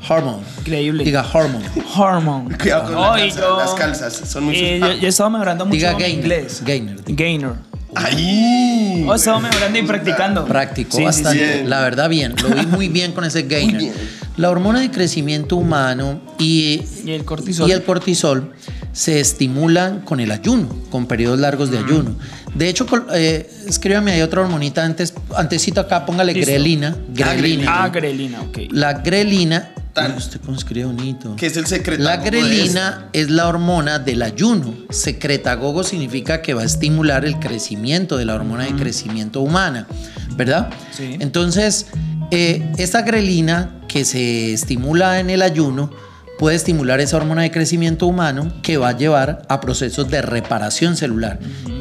Hormone. 0.07 0.44
Increíble. 0.60 1.04
Diga 1.04 1.25
hormone. 1.34 1.66
Hormone. 1.96 2.57
Cuidado 2.62 2.84
con 2.86 2.96
Oh, 2.96 3.16
la 3.16 3.25
y 3.25 3.30
calza, 3.30 3.42
yo- 3.42 3.57
las 3.57 3.74
calzas, 3.74 4.13
son 4.30 4.44
muy 4.46 4.56
eh, 4.56 4.80
yo, 4.80 4.92
yo 4.94 5.06
he 5.06 5.10
estado 5.10 5.30
mejorando 5.30 5.66
mucho 5.66 5.75
Diga 5.78 5.94
mi 5.94 6.00
gainer. 6.02 6.19
inglés. 6.19 6.62
Gainer. 6.66 6.96
Gainer. 7.07 7.52
¡Ay! 7.96 9.06
Oh, 9.07 9.13
he 9.13 9.16
estado 9.16 9.40
mejorando 9.40 9.80
y 9.80 9.81
practicando. 9.84 10.46
Practicó 10.46 10.98
Sí, 10.98 11.04
bastante. 11.04 11.60
sí. 11.62 11.68
La 11.68 11.81
verdad, 11.81 12.10
bien. 12.10 12.34
Lo 12.42 12.50
vi 12.50 12.66
muy 12.66 12.88
bien 12.90 13.13
con 13.13 13.24
ese 13.24 13.44
gainer. 13.44 13.78
bien. 13.78 13.94
La 14.38 14.50
hormona 14.50 14.81
de 14.81 14.92
crecimiento 14.92 15.56
humano 15.56 16.19
y, 16.38 16.81
Y 17.06 17.12
el 17.12 17.24
cortisol. 17.24 17.69
y 17.69 17.72
el 17.72 17.84
cortisol 17.84 18.51
se 18.92 19.22
estimulan 19.22 20.01
con 20.01 20.19
el 20.19 20.30
ayuno, 20.31 20.68
con 20.90 21.06
periodos 21.06 21.40
largos 21.40 21.72
de 21.72 21.78
ayuno. 21.78 22.16
De 22.54 22.68
hecho, 22.68 22.86
eh, 23.13 23.50
escríbame 23.66 24.12
ahí 24.12 24.22
otra 24.22 24.42
hormonita 24.42 24.84
antes, 24.84 25.13
antesito 25.38 25.80
acá, 25.80 26.06
póngale 26.06 26.34
Listo. 26.34 26.51
grelina. 26.51 26.96
Grelina. 27.13 27.84
Ah, 27.84 27.90
grelina, 27.90 28.42
ok. 28.42 28.58
La 28.72 28.94
grelina. 28.94 29.72
Usted 30.18 30.42
escribe 30.54 30.86
bonito. 30.86 31.36
Que 31.36 31.46
es 31.48 31.56
el 31.56 31.66
secreto. 31.68 32.04
La 32.04 32.18
grelina 32.18 33.10
es 33.14 33.30
la 33.30 33.48
hormona 33.48 33.98
del 34.00 34.22
ayuno. 34.22 34.74
Secretagogo 34.90 35.84
significa 35.84 36.42
que 36.42 36.54
va 36.54 36.64
a 36.64 36.66
estimular 36.66 37.24
el 37.26 37.40
crecimiento 37.40 38.18
de 38.18 38.26
la 38.26 38.36
hormona 38.36 38.66
de 38.66 38.76
crecimiento 38.76 39.42
humana, 39.42 39.88
¿verdad? 40.36 40.70
Sí. 40.92 41.16
Entonces, 41.20 41.88
eh, 42.32 42.72
esta 42.78 43.04
grelina 43.04 43.80
que 43.88 44.04
se 44.04 44.54
estimula 44.54 45.20
en 45.20 45.30
el 45.30 45.42
ayuno 45.42 45.92
puede 46.38 46.56
estimular 46.56 47.00
esa 47.00 47.18
hormona 47.18 47.44
de 47.44 47.52
crecimiento 47.52 48.08
humano 48.08 48.52
que 48.62 48.78
va 48.78 48.90
a 48.90 48.98
llevar 48.98 49.44
a 49.48 49.62
procesos 49.62 50.10
de 50.10 50.22
reparación 50.22 50.98
celular 50.98 51.40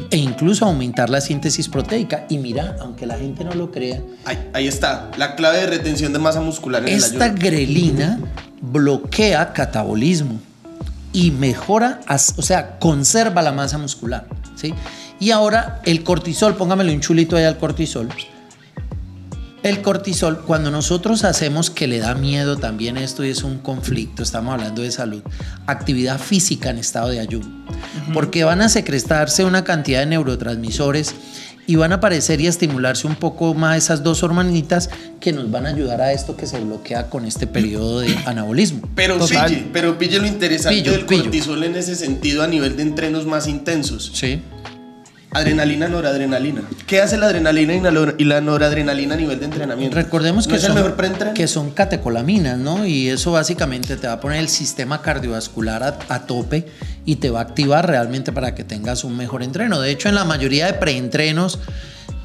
e 0.09 0.17
incluso 0.17 0.65
aumentar 0.65 1.09
la 1.09 1.21
síntesis 1.21 1.67
proteica. 1.67 2.25
Y 2.29 2.37
mira, 2.37 2.75
aunque 2.79 3.05
la 3.05 3.17
gente 3.17 3.43
no 3.43 3.53
lo 3.53 3.71
crea, 3.71 4.01
Ahí, 4.25 4.49
ahí 4.53 4.67
está, 4.67 5.11
la 5.17 5.35
clave 5.35 5.59
de 5.59 5.67
retención 5.67 6.13
de 6.13 6.19
masa 6.19 6.41
muscular 6.41 6.87
en 6.87 6.95
esta 6.95 7.25
el 7.25 7.35
grelina 7.35 8.19
bloquea 8.61 9.53
catabolismo 9.53 10.39
y 11.13 11.31
mejora, 11.31 12.01
o 12.09 12.41
sea, 12.41 12.77
conserva 12.79 13.41
la 13.41 13.51
masa 13.51 13.77
muscular, 13.77 14.27
¿sí? 14.55 14.73
Y 15.19 15.31
ahora 15.31 15.79
el 15.85 16.03
cortisol, 16.03 16.55
póngamelo 16.55 16.91
un 16.91 16.99
chulito 16.99 17.37
ahí 17.37 17.45
al 17.45 17.57
cortisol. 17.57 18.09
El 19.65 19.81
cortisol, 19.81 20.41
cuando 20.41 20.69
nosotros 20.69 21.23
hacemos 21.23 21.71
que 21.71 21.87
le 21.87 21.97
da 21.97 22.13
miedo 22.13 22.55
también 22.55 22.97
esto 22.97 23.25
y 23.25 23.29
es 23.29 23.43
un 23.43 23.57
conflicto, 23.57 24.21
estamos 24.21 24.53
hablando 24.53 24.83
de 24.83 24.91
salud, 24.91 25.23
actividad 25.65 26.19
física 26.19 26.69
en 26.69 26.77
estado 26.77 27.09
de 27.09 27.19
ayuno, 27.19 27.65
porque 28.13 28.43
van 28.43 28.61
a 28.61 28.69
secretarse 28.69 29.43
una 29.43 29.63
cantidad 29.63 30.01
de 30.01 30.05
neurotransmisores 30.05 31.15
y 31.65 31.77
van 31.77 31.93
a 31.93 31.95
aparecer 31.95 32.41
y 32.41 32.45
a 32.45 32.51
estimularse 32.51 33.07
un 33.07 33.15
poco 33.15 33.55
más 33.55 33.77
esas 33.77 34.03
dos 34.03 34.21
hormonitas 34.21 34.91
que 35.19 35.33
nos 35.33 35.49
van 35.49 35.65
a 35.65 35.69
ayudar 35.69 35.99
a 35.99 36.13
esto 36.13 36.37
que 36.37 36.45
se 36.45 36.59
bloquea 36.59 37.09
con 37.09 37.25
este 37.25 37.47
periodo 37.47 38.01
de 38.01 38.15
anabolismo. 38.27 38.87
Pero 38.93 39.17
Total. 39.17 39.49
pille, 39.49 39.67
pero 39.73 39.97
pille 39.97 40.19
lo 40.19 40.27
interesante 40.27 40.77
Pillo, 40.77 40.91
del 40.91 41.07
pillo. 41.07 41.23
cortisol 41.23 41.63
en 41.63 41.75
ese 41.75 41.95
sentido 41.95 42.43
a 42.43 42.47
nivel 42.47 42.77
de 42.77 42.83
entrenos 42.83 43.25
más 43.25 43.47
intensos. 43.47 44.11
Sí. 44.13 44.43
Adrenalina, 45.35 45.89
noradrenalina. 45.89 46.61
¿Qué 46.87 47.01
hace 47.01 47.17
la 47.17 47.25
adrenalina 47.25 47.73
y 48.17 48.23
la, 48.23 48.39
noradrenalina 48.39 49.15
a 49.15 49.17
nivel 49.17 49.37
de 49.39 49.45
entrenamiento? 49.45 49.95
Recordemos 49.95 50.47
¿No 50.47 50.51
que, 50.51 50.57
es 50.57 50.61
son, 50.63 50.77
el 50.77 50.83
mejor 50.83 51.33
que 51.33 51.47
son 51.47 51.71
catecolaminas, 51.71 52.57
¿no? 52.57 52.85
Y 52.85 53.09
eso 53.09 53.33
básicamente 53.33 53.97
te 53.97 54.07
va 54.07 54.13
a 54.13 54.19
poner 54.21 54.39
el 54.39 54.47
sistema 54.47 55.01
cardiovascular 55.01 55.83
a, 55.83 55.99
a 56.07 56.25
tope 56.25 56.67
y 57.05 57.17
te 57.17 57.29
va 57.29 57.39
a 57.39 57.43
activar 57.43 57.85
realmente 57.85 58.31
para 58.31 58.55
que 58.55 58.63
tengas 58.63 59.03
un 59.03 59.17
mejor 59.17 59.43
entreno. 59.43 59.81
De 59.81 59.91
hecho, 59.91 60.07
en 60.07 60.15
la 60.15 60.23
mayoría 60.23 60.67
de 60.67 60.73
preentrenos 60.73 61.59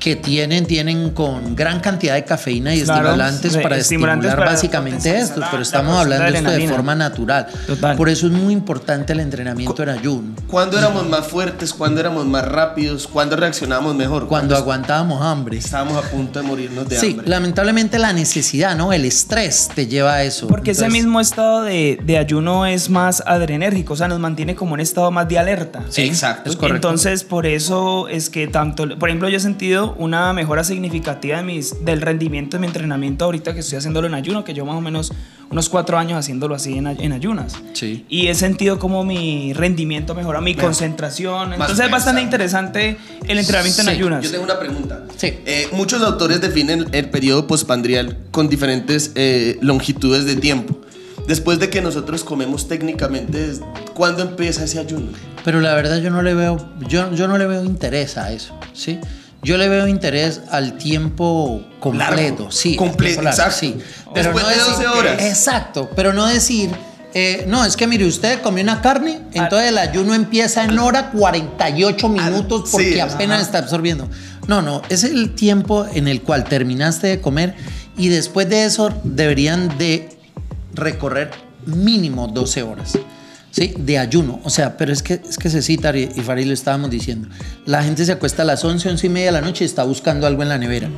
que 0.01 0.17
tienen, 0.17 0.65
tienen 0.67 1.11
con 1.11 1.55
gran 1.55 1.79
cantidad 1.81 2.15
de 2.15 2.25
cafeína 2.25 2.75
y 2.75 2.81
Claro, 2.83 3.01
estimulantes 3.11 3.57
para 3.59 3.77
estimulantes 3.77 4.25
estimular 4.31 4.37
para 4.39 4.51
básicamente 4.53 5.19
esto, 5.19 5.43
pero 5.51 5.63
estamos 5.63 5.91
producción 5.93 6.09
de 6.21 6.27
hablando 6.27 6.51
esto 6.51 6.61
de 6.63 6.69
forma 6.69 6.95
natural. 6.95 7.47
Total. 7.67 7.97
Por 7.99 8.09
eso 8.09 8.27
es 8.27 8.33
muy 8.33 8.55
importante 8.55 9.13
el 9.13 9.21
entrenamiento 9.21 9.83
en 9.83 9.91
ayuno. 9.91 10.29
¿Cuándo 10.49 10.79
éramos 10.79 11.07
más 11.07 11.27
fuertes? 11.27 11.75
¿Cuándo 11.75 12.01
éramos 12.01 12.25
más 12.25 12.47
rápidos? 12.49 13.07
¿Cuándo 13.07 13.37
reaccionábamos 13.37 13.95
mejor? 13.95 14.27
Cuando 14.27 14.57
aguantábamos 14.57 15.21
hambre. 15.23 15.59
estábamos 15.59 16.03
a 16.03 16.09
punto 16.09 16.41
de 16.41 16.47
morirnos 16.49 16.89
de 16.89 16.99
Sí, 16.99 17.11
hambre. 17.11 17.29
lamentablemente 17.29 17.99
la 17.99 18.15
necesidad, 18.15 18.75
¿no? 18.75 18.95
El 18.95 19.05
estrés 19.05 19.69
te 19.75 19.87
lleva 19.87 20.15
a 20.15 20.23
eso. 20.25 20.49
Porque 20.49 20.71
ese 20.71 20.85
Entonces- 20.87 21.03
mismo 21.05 21.21
estado 21.21 21.63
de, 21.63 22.01
de 22.03 22.17
ayuno 22.17 22.65
es 22.65 22.89
más 22.89 23.23
adrenérgico, 23.27 23.93
o 23.93 23.97
sea, 23.97 24.09
nos 24.09 24.19
mantiene 24.19 24.55
como 24.55 24.75
en 24.77 24.81
estado 24.81 25.11
más 25.11 25.29
de 25.29 25.39
alerta. 25.39 25.83
Sí, 25.91 26.03
exacto. 26.03 26.49
es 26.49 26.57
correcto. 26.57 26.89
Entonces, 26.89 27.23
por 27.23 27.45
eso 27.45 28.09
es 28.09 28.31
que 28.31 28.49
tanto, 28.49 28.99
por 28.99 29.11
ejemplo, 29.11 29.29
yo 29.29 29.37
he 29.37 29.41
sentido 29.41 29.90
una 29.99 30.33
mejora 30.33 30.65
significativa 30.65 31.39
de 31.39 31.43
mis, 31.43 31.85
del 31.85 32.01
rendimiento 32.01 32.57
de 32.57 32.61
mi 32.61 32.67
entrenamiento 32.67 33.25
ahorita 33.25 33.55
que 33.55 33.61
estoy 33.61 33.79
haciéndolo 33.79 34.07
en 34.07 34.15
ayuno, 34.15 34.45
que 34.45 34.55
yo 34.55 34.65
más 34.65 34.77
o 34.77 34.81
menos 34.81 35.13
unos 35.51 35.69
cuatro 35.69 35.99
años 35.99 36.19
haciéndolo 36.19 36.55
así 36.55 36.79
en, 36.79 36.87
ay- 36.87 36.97
en 37.01 37.13
ayunas. 37.13 37.55
Sí. 37.73 38.05
Y 38.09 38.29
he 38.29 38.35
sentido 38.35 38.79
como 38.79 39.05
mi 39.05 39.53
rendimiento 39.53 40.15
mejora, 40.15 40.41
mi 40.41 40.55
concentración. 40.55 41.53
Entonces 41.53 41.81
es 41.87 41.91
bastante 41.91 42.21
pensado. 42.21 42.25
interesante 42.25 42.97
el 43.29 43.39
entrenamiento 43.39 43.83
Sí, 43.83 43.89
en 43.89 43.95
ayunas. 43.95 44.25
Yo 44.25 44.31
tengo 44.31 44.45
una 44.45 44.59
pregunta. 44.59 45.05
Sí. 45.17 45.35
Eh, 45.47 45.69
muchos 45.73 46.03
autores 46.03 46.41
definen 46.41 46.87
el 46.93 47.11
periodo 47.11 47.47
postpandrial 47.47 48.19
con 48.31 48.49
diferentes 48.49 49.13
eh, 49.15 49.59
longitudes 49.61 50.25
de 50.25 50.37
tiempo. 50.37 50.79
Después 51.27 51.59
de 51.61 51.69
que 51.71 51.81
nosotros 51.83 52.25
comemos 52.25 52.67
técnicamente, 52.67 53.53
¿cuándo 53.95 54.23
empieza 54.23 54.65
ese 54.65 54.79
ayuno? 54.81 55.09
Pero 55.45 55.61
la 55.61 55.75
verdad 55.75 56.01
yo 56.01 56.11
no 56.11 56.23
le 56.23 56.35
veo, 56.35 56.71
yo, 56.89 57.15
yo 57.15 57.29
no 57.29 57.39
le 57.39 57.47
veo 57.47 57.63
interés 57.65 58.17
a 58.17 58.33
eso, 58.33 58.59
¿sí? 58.73 58.99
Yo 59.43 59.57
le 59.57 59.69
veo 59.69 59.89
interés 59.89 60.43
al 60.51 60.77
tiempo 60.77 61.63
completo, 61.81 62.15
Largo. 62.15 62.53
sí. 62.53 62.77
Completo, 62.77 63.23
exacto. 63.23 63.57
sí. 63.59 63.79
Después 64.15 64.47
de 64.47 64.57
12 64.57 64.87
horas. 64.87 65.23
Exacto, 65.23 65.89
pero 65.97 66.13
no 66.13 66.27
decir, 66.27 66.71
eh, 67.15 67.45
no, 67.49 67.65
es 67.65 67.77
que 67.77 67.87
mire, 67.87 68.07
usted 68.07 68.41
comió 68.43 68.63
una 68.63 68.83
carne, 68.83 69.21
entonces 69.33 69.71
el 69.71 69.79
ayuno 69.79 70.15
empieza 70.15 70.65
en 70.65 70.79
hora 70.79 71.11
48 71.11 72.09
minutos 72.09 72.63
sí, 72.67 72.73
porque 72.73 73.03
ajá. 73.03 73.15
apenas 73.15 73.41
está 73.41 73.59
absorbiendo. 73.59 74.09
No, 74.47 74.63
no, 74.63 74.83
es 74.89 75.05
el 75.05 75.35
tiempo 75.35 75.87
en 75.93 76.07
el 76.07 76.23
cual 76.23 76.45
terminaste 76.45 77.07
de 77.07 77.21
comer 77.21 77.55
y 77.97 78.09
después 78.09 78.49
de 78.49 78.65
eso 78.65 78.93
deberían 79.05 79.77
de 79.79 80.11
recorrer 80.75 81.31
mínimo 81.67 82.29
12 82.29 82.63
horas. 82.63 82.99
¿Sí? 83.51 83.75
De 83.79 83.99
ayuno. 83.99 84.41
O 84.45 84.51
sea, 84.51 84.77
pero 84.77 84.93
es 84.93 85.03
que, 85.03 85.15
es 85.29 85.37
que 85.37 85.51
se 85.51 85.61
cita, 85.63 85.97
y 85.97 86.09
y 86.15 86.21
Farid 86.21 86.47
lo 86.47 86.55
estábamos 86.55 86.91
diciendo. 86.91 87.29
La 87.67 87.83
gente 87.83 88.05
se 88.05 88.13
acuesta 88.13 88.43
a 88.43 88.45
las 88.45 88.65
11, 88.65 88.89
11 88.91 89.07
y 89.07 89.11
media 89.11 89.27
de 89.27 89.33
la 89.33 89.41
noche 89.41 89.65
y 89.65 89.67
está 89.67 89.83
buscando 89.85 90.27
algo 90.27 90.43
en 90.43 90.49
la 90.49 90.59
nevera. 90.59 90.89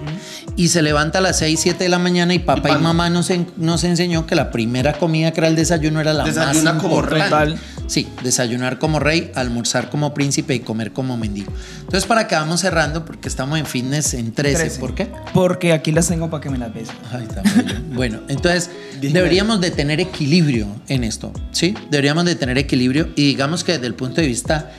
Y 0.56 0.68
se 0.68 0.82
levanta 0.82 1.18
a 1.18 1.22
las 1.22 1.38
6, 1.38 1.58
7 1.60 1.84
de 1.84 1.88
la 1.88 1.98
mañana 1.98 2.34
y 2.34 2.38
papá 2.40 2.68
y, 2.68 2.72
pan. 2.72 2.82
mamá 2.82 3.08
nos, 3.10 3.30
en- 3.30 3.46
nos 3.56 3.84
enseñó 3.84 4.26
que 4.26 4.34
la 4.34 4.50
primera 4.50 4.92
comida 4.92 5.32
que 5.32 5.40
era 5.40 5.48
el 5.48 5.56
desayuno 5.56 6.00
era 6.00 6.12
la 6.12 6.24
Desayuna 6.24 6.74
más 6.74 6.82
como 6.82 6.96
importante. 6.96 7.44
rey. 7.46 7.54
Sí, 7.86 8.06
desayunar 8.22 8.78
como 8.78 8.98
rey, 9.00 9.30
almorzar 9.34 9.90
como 9.90 10.14
príncipe 10.14 10.54
y 10.54 10.60
comer 10.60 10.92
como 10.92 11.16
mendigo. 11.16 11.52
Entonces, 11.80 12.06
para 12.06 12.26
que 12.28 12.34
vamos 12.34 12.60
cerrando, 12.60 13.04
porque 13.04 13.28
estamos 13.28 13.58
en 13.58 13.66
fitness 13.66 14.14
en 14.14 14.32
13. 14.32 14.56
13. 14.58 14.80
¿Por 14.80 14.94
qué? 14.94 15.08
Porque 15.34 15.72
aquí 15.72 15.90
las 15.92 16.08
tengo 16.08 16.30
para 16.30 16.42
que 16.42 16.48
me 16.50 16.58
las 16.58 16.72
beses. 16.72 16.94
Ay, 17.10 17.24
está 17.28 17.42
bello. 17.42 17.80
bueno, 17.92 18.20
entonces 18.28 18.70
deberíamos 19.00 19.60
de 19.60 19.70
tener 19.72 20.00
equilibrio 20.00 20.68
en 20.88 21.04
esto, 21.04 21.32
¿sí? 21.50 21.74
Deberíamos 21.90 22.24
de 22.24 22.34
tener 22.42 22.58
equilibrio 22.58 23.08
y 23.14 23.24
digamos 23.28 23.62
que 23.62 23.70
desde 23.70 23.86
el 23.86 23.94
punto 23.94 24.20
de 24.20 24.26
vista 24.26 24.72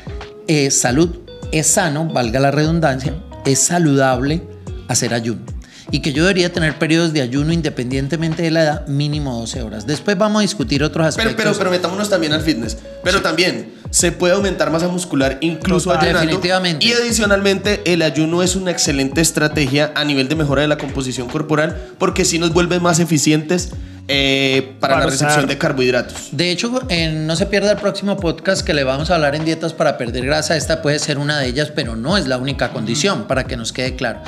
eh, 0.50 0.70
salud 0.70 1.20
es 1.54 1.68
sano, 1.68 2.08
valga 2.08 2.42
la 2.42 2.52
redundancia, 2.52 3.16
es 3.46 3.60
saludable 3.60 4.44
hacer 4.90 5.14
ayuno. 5.14 5.44
Y 5.90 6.02
que 6.02 6.12
yo 6.12 6.24
debería 6.24 6.52
tener 6.52 6.78
periodos 6.78 7.14
de 7.14 7.22
ayuno 7.22 7.54
independientemente 7.54 8.44
de 8.44 8.52
la 8.52 8.64
edad, 8.64 8.88
mínimo 8.88 9.40
12 9.40 9.62
horas. 9.62 9.88
Después 9.88 10.18
vamos 10.18 10.40
a 10.40 10.42
discutir 10.42 10.84
otros 10.84 11.16
Pero, 11.16 11.30
aspectos. 11.30 11.56
pero, 11.56 11.58
pero 11.58 11.72
metámonos 11.72 12.10
también 12.10 12.34
al 12.34 12.42
fitness. 12.42 12.80
Pero 13.02 13.22
también 13.22 13.76
se 13.90 14.12
puede 14.12 14.34
aumentar 14.34 14.70
masa 14.70 14.90
muscular 14.90 15.38
incluso 15.40 15.92
Total. 15.92 16.04
ayunando. 16.04 16.26
Definitivamente. 16.26 16.86
Y 16.86 16.92
adicionalmente, 16.92 17.82
el 17.86 18.02
ayuno 18.02 18.44
es 18.44 18.58
una 18.58 18.72
excelente 18.72 19.22
estrategia 19.22 19.94
a 19.96 20.04
nivel 20.04 20.28
de 20.28 20.36
mejora 20.36 20.64
de 20.64 20.68
la 20.68 20.78
composición 20.78 21.30
corporal 21.30 21.92
porque 21.98 22.26
sí 22.26 22.40
nos 22.40 22.52
vuelve 22.52 22.82
más 22.82 23.00
eficientes 23.00 23.70
eh, 24.08 24.76
para, 24.80 24.96
Para 24.96 25.06
la 25.06 25.12
recepción 25.12 25.40
usar. 25.40 25.48
de 25.48 25.58
carbohidratos. 25.58 26.30
De 26.32 26.52
hecho, 26.52 26.82
en- 26.90 27.26
no 27.26 27.36
se 27.36 27.46
pierda 27.46 27.72
el 27.72 27.78
próximo 27.78 28.18
podcast 28.18 28.66
que 28.66 28.74
le 28.74 28.84
vamos 28.84 29.10
a 29.10 29.16
hablar 29.16 29.36
en 29.36 29.46
dietas 29.46 29.74
para 29.74 29.98
perder 29.98 30.26
grasa. 30.26 30.58
Esta 30.58 30.82
puede 30.82 31.00
ser 31.00 31.18
una 31.18 31.40
de 31.40 31.48
ellas, 31.48 31.72
pero 31.74 31.96
no 31.96 32.18
es 32.18 32.28
la 32.28 32.38
única 32.38 32.72
condición, 32.72 33.28
para 33.28 33.46
que 33.46 33.56
nos 33.58 33.72
quede 33.72 33.96
claro. 33.96 34.22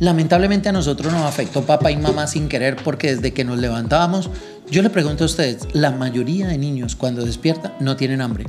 Lamentablemente 0.00 0.68
a 0.68 0.72
nosotros 0.72 1.12
nos 1.12 1.26
afectó 1.26 1.62
papá 1.62 1.90
y 1.90 1.96
mamá 1.96 2.26
sin 2.26 2.48
querer 2.48 2.76
porque 2.76 3.14
desde 3.14 3.32
que 3.32 3.44
nos 3.44 3.58
levantábamos, 3.58 4.30
yo 4.70 4.82
le 4.82 4.90
pregunto 4.90 5.24
a 5.24 5.26
ustedes, 5.26 5.58
la 5.74 5.90
mayoría 5.90 6.46
de 6.48 6.58
niños 6.58 6.96
cuando 6.96 7.24
despiertan 7.24 7.72
no 7.80 7.96
tienen 7.96 8.20
hambre. 8.20 8.46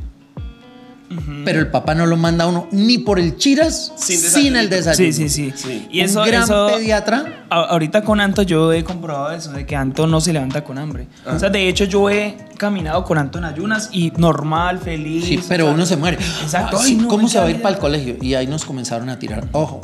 Pero 1.46 1.60
el 1.60 1.68
papá 1.68 1.94
no 1.96 2.06
lo 2.06 2.16
manda 2.18 2.46
a 2.46 2.48
uno 2.48 2.68
ni 2.72 2.98
por 3.00 3.20
el 3.20 3.36
chiras 3.38 3.92
Sin 3.98 4.20
sin, 4.20 4.56
el 4.56 4.70
desayuno. 4.70 5.12
Sí, 5.12 5.12
sí, 5.12 5.30
sí. 5.30 5.54
Sí. 5.56 5.88
Y 5.92 6.00
eso, 6.02 6.22
Un 6.22 6.28
gran 6.28 6.44
eso 6.44 6.68
pediatra 6.74 7.46
a- 7.50 7.56
ahorita 7.66 8.04
con 8.04 8.20
Anto 8.22 8.44
yo 8.44 8.72
he 8.72 8.84
comprobado 8.84 9.32
eso, 9.32 9.52
de 9.52 9.66
que 9.66 9.76
Anto 9.76 10.08
no 10.08 10.22
se 10.22 10.32
levanta 10.34 10.64
con 10.64 10.78
hambre. 10.78 11.08
O 11.26 11.38
sea, 11.38 11.50
de 11.50 11.68
hecho 11.68 11.84
yo 11.86 12.10
he 12.10 12.38
caminado 12.58 13.04
con 13.04 13.18
Anto 13.18 13.38
en 13.40 13.46
ayunas 13.46 13.90
y 13.92 14.12
normal, 14.18 14.80
feliz. 14.80 15.26
Sí, 15.26 15.38
o 15.38 15.42
pero 15.50 15.66
sea, 15.66 15.74
uno 15.74 15.86
se 15.86 15.98
muere. 15.98 16.18
Exacto. 16.44 16.78
Ay, 16.82 16.96
no, 16.96 17.08
¿Cómo 17.08 17.28
se 17.28 17.40
va 17.40 17.46
a 17.46 17.50
ir 17.50 17.62
para 17.62 17.76
el 17.76 17.82
colegio? 17.82 18.16
Y 18.22 18.34
ahí 18.36 18.48
nos 18.48 18.64
comenzaron 18.66 19.10
a 19.10 19.20
tirar. 19.20 19.48
Ojo, 19.52 19.82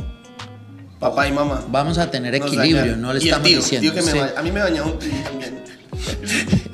Papá 1.00 1.28
y 1.28 1.32
mamá. 1.32 1.62
vamos 1.70 1.98
a 1.98 2.10
tener 2.10 2.34
equilibrio, 2.36 2.78
dañaron. 2.78 3.02
no 3.02 3.14
le 3.14 3.20
Y 3.20 3.24
el 3.24 3.28
estamos 3.28 3.48
tío, 3.48 3.58
diciendo. 3.58 3.82
tío 3.92 3.94
que 3.94 4.06
me 4.06 4.12
sí. 4.14 4.18
ba- 4.18 4.32
a 4.36 4.42
mí 4.42 4.52
me 4.52 4.62
bañaba 4.62 4.88
un 4.88 4.98
tío 5.00 5.12
también. 5.24 5.58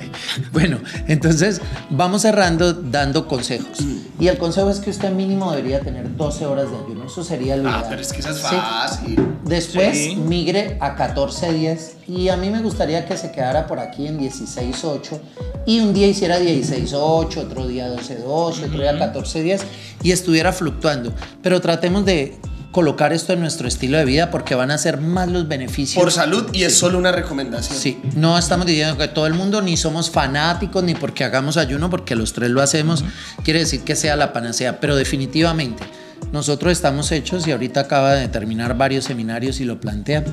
Bueno, 0.52 0.80
entonces 1.08 1.62
vamos 1.90 2.22
cerrando 2.24 2.74
dando 2.74 3.28
consejos. 3.28 3.78
Y 4.24 4.30
el 4.30 4.38
consejo 4.38 4.70
es 4.70 4.80
que 4.80 4.90
usted 4.90 5.12
mínimo 5.12 5.52
debería 5.52 5.82
tener 5.82 6.16
12 6.16 6.46
horas 6.46 6.72
de 6.72 6.78
ayuno. 6.78 7.08
Eso 7.08 7.26
sería 7.26 7.58
lo 7.58 7.68
Ah, 7.68 7.72
ideal. 7.72 7.86
pero 7.90 8.02
es 8.02 8.14
que 8.14 8.22
eso 8.22 8.30
es 8.30 8.38
Sí. 8.38 8.56
fácil. 8.56 9.28
Después 9.44 9.98
Sí. 9.98 10.16
migre 10.16 10.78
a 10.80 10.96
14-10 10.96 11.98
y 12.08 12.30
a 12.30 12.38
mí 12.38 12.50
me 12.50 12.62
gustaría 12.62 13.06
que 13.06 13.18
se 13.18 13.34
quedara 13.34 13.68
por 13.68 13.80
aquí 13.80 14.08
en 14.08 14.18
16-8 14.18 15.20
y 15.66 15.82
un 15.82 15.94
día 15.94 16.08
hiciera 16.08 16.40
16-8, 16.40 17.42
otro 17.42 17.68
día 17.68 17.90
12-12, 17.90 18.64
otro 18.64 18.80
día 18.80 18.98
14-10 18.98 19.66
y 20.02 20.12
estuviera 20.14 20.54
fluctuando. 20.54 21.12
Pero 21.42 21.60
tratemos 21.60 22.06
de 22.06 22.38
colocar 22.74 23.14
esto 23.14 23.34
en 23.34 23.40
nuestro 23.40 23.68
estilo 23.68 24.00
de 24.00 24.04
vida 24.04 24.32
porque 24.32 24.56
van 24.56 24.72
a 24.72 24.78
ser 24.80 25.00
más 25.00 25.30
los 25.30 25.48
beneficios. 25.48 26.04
Por 26.04 26.12
salud 26.12 26.50
y 26.52 26.64
es 26.64 26.76
solo 26.76 26.98
una 26.98 27.12
recomendación. 27.12 27.78
Sí, 27.78 28.02
no 28.16 28.38
estamos 28.38 28.66
diciendo 28.66 28.98
que 28.98 29.08
todo 29.08 29.28
el 29.28 29.36
mundo 29.36 29.62
ni 29.62 29.78
somos 29.78 30.10
fanáticos 30.10 30.84
ni 30.84 30.96
porque 30.96 31.24
hagamos 31.24 31.56
ayuno, 31.56 31.92
porque 31.92 32.16
los 32.16 32.34
tres 32.34 32.50
lo 32.50 32.62
hacemos, 32.62 33.06
quiere 33.44 33.60
decir 33.60 33.82
que 33.82 33.96
sea 33.96 34.16
la 34.16 34.34
panacea, 34.34 34.80
pero 34.80 34.96
definitivamente 34.96 35.84
nosotros 36.32 36.72
estamos 36.72 37.12
hechos 37.12 37.48
y 37.48 37.52
ahorita 37.52 37.82
acaba 37.82 38.16
de 38.16 38.28
terminar 38.28 38.76
varios 38.76 39.06
seminarios 39.06 39.60
y 39.60 39.66
lo 39.66 39.80
plantea 39.80 40.24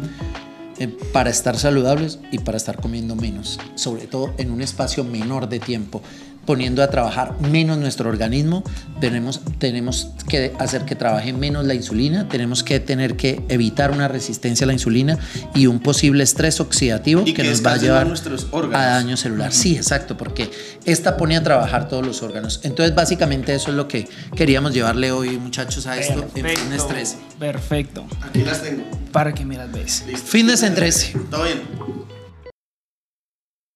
eh, 0.78 0.88
para 1.12 1.28
estar 1.28 1.58
saludables 1.58 2.20
y 2.32 2.38
para 2.38 2.56
estar 2.56 2.80
comiendo 2.80 3.16
menos, 3.16 3.60
sobre 3.74 4.06
todo 4.06 4.32
en 4.38 4.50
un 4.50 4.62
espacio 4.62 5.04
menor 5.04 5.46
de 5.50 5.60
tiempo 5.60 6.00
poniendo 6.50 6.82
a 6.82 6.90
trabajar 6.90 7.36
menos 7.40 7.78
nuestro 7.78 8.10
organismo, 8.10 8.64
tenemos, 9.00 9.40
tenemos 9.60 10.08
que 10.28 10.52
hacer 10.58 10.84
que 10.84 10.96
trabaje 10.96 11.32
menos 11.32 11.64
la 11.64 11.74
insulina, 11.74 12.28
tenemos 12.28 12.64
que 12.64 12.80
tener 12.80 13.14
que 13.14 13.44
evitar 13.48 13.92
una 13.92 14.08
resistencia 14.08 14.64
a 14.64 14.66
la 14.66 14.72
insulina 14.72 15.16
y 15.54 15.68
un 15.68 15.78
posible 15.78 16.24
estrés 16.24 16.58
oxidativo 16.58 17.24
que, 17.24 17.34
que 17.34 17.44
nos 17.44 17.64
va 17.64 17.74
a 17.74 17.76
llevar 17.76 18.08
nuestros 18.08 18.48
a 18.50 18.56
órganos. 18.56 18.84
daño 18.84 19.16
celular. 19.16 19.52
Sí, 19.52 19.76
exacto, 19.76 20.16
porque 20.16 20.50
esta 20.86 21.16
pone 21.16 21.36
a 21.36 21.42
trabajar 21.44 21.86
todos 21.86 22.04
los 22.04 22.20
órganos. 22.20 22.58
Entonces, 22.64 22.96
básicamente 22.96 23.54
eso 23.54 23.70
es 23.70 23.76
lo 23.76 23.86
que 23.86 24.08
queríamos 24.34 24.74
llevarle 24.74 25.12
hoy, 25.12 25.38
muchachos, 25.38 25.86
a 25.86 26.00
esto 26.00 26.26
en 26.34 26.46
Fitness 26.46 26.88
13. 26.88 27.16
Perfecto. 27.38 28.08
Aquí 28.22 28.42
las 28.42 28.60
tengo. 28.60 28.82
Para 29.12 29.32
que 29.32 29.44
me 29.44 29.56
las 29.56 29.70
beses. 29.70 30.04
Listo. 30.04 30.26
Fitness 30.26 30.64
en 30.64 30.74
13. 30.74 31.16
Todo 31.30 31.44
bien. 31.44 31.99